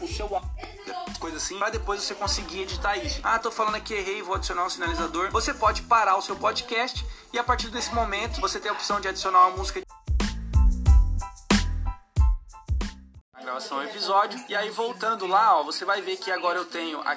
o 0.00 0.08
seu 0.08 0.28
coisa 1.18 1.36
assim, 1.36 1.58
para 1.58 1.70
depois 1.70 2.02
você 2.02 2.14
conseguir 2.14 2.62
editar 2.62 2.96
isso. 2.96 3.20
Ah, 3.22 3.38
tô 3.38 3.50
falando 3.50 3.76
aqui, 3.76 3.94
errei, 3.94 4.22
vou 4.22 4.34
adicionar 4.34 4.64
um 4.64 4.70
sinalizador. 4.70 5.30
Você 5.30 5.54
pode 5.54 5.82
parar 5.82 6.16
o 6.16 6.22
seu 6.22 6.36
podcast 6.36 7.04
e 7.32 7.38
a 7.38 7.44
partir 7.44 7.68
desse 7.68 7.94
momento 7.94 8.40
você 8.40 8.60
tem 8.60 8.70
a 8.70 8.74
opção 8.74 9.00
de 9.00 9.08
adicionar 9.08 9.46
uma 9.46 9.56
música 9.56 9.82
gravação 13.54 13.84
episódio. 13.84 14.42
E 14.48 14.56
aí 14.56 14.70
voltando 14.70 15.26
lá, 15.26 15.60
ó, 15.60 15.62
você 15.62 15.84
vai 15.84 16.00
ver 16.00 16.16
que 16.16 16.30
agora 16.30 16.58
eu 16.58 16.64
tenho 16.64 17.00
a 17.06 17.12